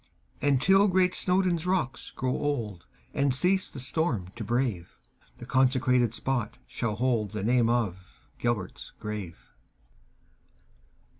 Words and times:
And, 0.41 0.59
till 0.59 0.87
great 0.87 1.13
Snowdon's 1.13 1.67
rocks 1.67 2.09
grow 2.09 2.31
old, 2.31 2.87
And 3.13 3.35
cease 3.35 3.69
the 3.69 3.79
storm 3.79 4.31
to 4.35 4.43
brave, 4.43 4.97
The 5.37 5.45
consecrated 5.45 6.11
spot 6.15 6.57
shall 6.65 6.97
holdThe 6.97 7.45
name 7.45 7.69
of 7.69 8.19
"Gêlert's 8.41 8.93
Grave." 8.99 9.53